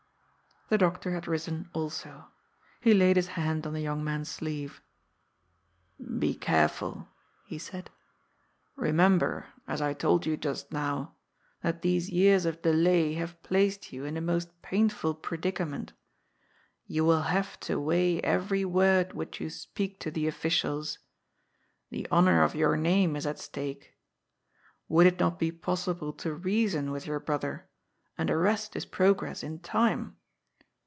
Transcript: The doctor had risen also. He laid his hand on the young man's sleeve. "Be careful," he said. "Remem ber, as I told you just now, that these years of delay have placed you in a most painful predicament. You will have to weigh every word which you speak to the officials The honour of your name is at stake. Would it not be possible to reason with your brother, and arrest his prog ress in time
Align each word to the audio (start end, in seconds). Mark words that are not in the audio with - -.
The 0.69 0.77
doctor 0.77 1.11
had 1.11 1.27
risen 1.27 1.69
also. 1.73 2.27
He 2.79 2.93
laid 2.93 3.17
his 3.17 3.27
hand 3.35 3.67
on 3.67 3.73
the 3.73 3.81
young 3.81 4.05
man's 4.05 4.29
sleeve. 4.29 4.81
"Be 6.17 6.33
careful," 6.33 7.09
he 7.45 7.57
said. 7.57 7.89
"Remem 8.77 9.19
ber, 9.19 9.47
as 9.67 9.81
I 9.81 9.91
told 9.91 10.25
you 10.25 10.37
just 10.37 10.71
now, 10.71 11.13
that 11.61 11.81
these 11.81 12.09
years 12.09 12.45
of 12.45 12.61
delay 12.61 13.15
have 13.15 13.43
placed 13.43 13.91
you 13.91 14.05
in 14.05 14.15
a 14.15 14.21
most 14.21 14.61
painful 14.61 15.13
predicament. 15.15 15.91
You 16.87 17.03
will 17.03 17.23
have 17.23 17.59
to 17.67 17.77
weigh 17.77 18.21
every 18.21 18.63
word 18.63 19.11
which 19.11 19.41
you 19.41 19.49
speak 19.49 19.99
to 19.99 20.09
the 20.09 20.25
officials 20.25 20.99
The 21.89 22.07
honour 22.09 22.43
of 22.43 22.55
your 22.55 22.77
name 22.77 23.17
is 23.17 23.27
at 23.27 23.39
stake. 23.39 23.97
Would 24.87 25.05
it 25.05 25.19
not 25.19 25.37
be 25.37 25.51
possible 25.51 26.13
to 26.13 26.33
reason 26.33 26.91
with 26.91 27.07
your 27.07 27.19
brother, 27.19 27.67
and 28.17 28.31
arrest 28.31 28.75
his 28.75 28.85
prog 28.85 29.21
ress 29.21 29.43
in 29.43 29.59
time 29.59 30.15